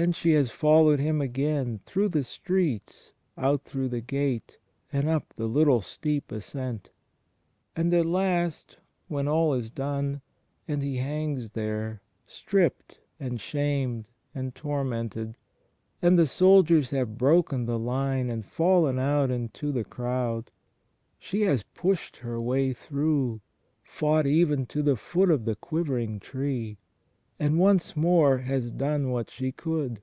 [0.00, 4.56] Then she has followed Him again, through the streets, out through the gate,
[4.90, 6.88] and up the little steep ascent.
[7.76, 8.78] And, at last,
[9.08, 10.22] when all is done,
[10.66, 15.36] and He hangs there, stripped and shamed and tormented,
[16.00, 20.50] and the soldiers have broken the line and fallen out into the crowd,
[21.18, 23.42] she has pushed her way through,
[23.82, 26.78] fought even to the foot of the quivering tree,
[27.42, 30.02] and once more has "done what she could"